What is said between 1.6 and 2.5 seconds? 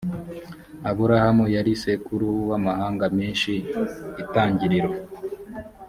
sekuruza